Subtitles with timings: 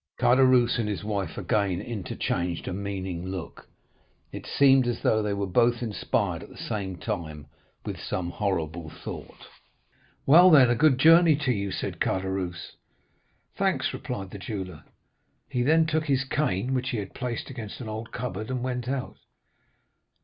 [0.17, 3.67] "Caderousse and his wife again interchanged a meaning look.
[4.31, 7.45] It seemed as though they were both inspired at the same time
[7.85, 9.45] with some horrible thought.
[10.25, 12.77] 'Well, then, a good journey to you,' said Caderousse.
[13.55, 14.85] "'Thanks,' replied the jeweller.
[15.49, 18.89] He then took his cane, which he had placed against an old cupboard, and went
[18.89, 19.17] out.